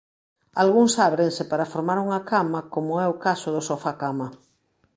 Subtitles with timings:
[0.63, 4.27] Algúns ábrense para formar unha cama como é o caso do sofá cama.